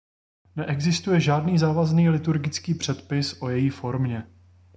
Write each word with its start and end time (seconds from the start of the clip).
Neexistuje 0.55 1.19
žádný 1.19 1.57
závazný 1.57 2.09
liturgický 2.09 2.73
předpis 2.73 3.41
o 3.41 3.49
její 3.49 3.69
formě. 3.69 4.27